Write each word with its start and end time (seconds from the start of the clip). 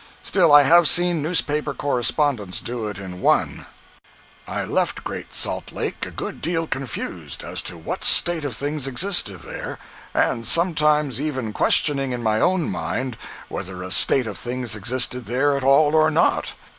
Still 0.23 0.51
I 0.51 0.63
have 0.63 0.87
seen 0.87 1.21
newspaper 1.21 1.75
correspondents 1.75 2.59
do 2.59 2.87
it 2.87 2.97
in 2.97 3.21
one. 3.21 3.67
137.jpg 4.47 4.47
(62K) 4.47 4.53
I 4.55 4.65
left 4.65 5.03
Great 5.03 5.33
Salt 5.35 5.71
Lake 5.71 6.05
a 6.07 6.09
good 6.09 6.41
deal 6.41 6.65
confused 6.65 7.43
as 7.43 7.61
to 7.61 7.77
what 7.77 8.03
state 8.03 8.43
of 8.43 8.55
things 8.55 8.87
existed 8.87 9.41
there—and 9.41 10.47
sometimes 10.47 11.21
even 11.21 11.53
questioning 11.53 12.13
in 12.13 12.23
my 12.23 12.39
own 12.41 12.67
mind 12.67 13.15
whether 13.47 13.83
a 13.83 13.91
state 13.91 14.25
of 14.25 14.39
things 14.39 14.75
existed 14.75 15.27
there 15.27 15.55
at 15.55 15.63
all 15.63 15.93
or 15.93 16.09
not. 16.09 16.53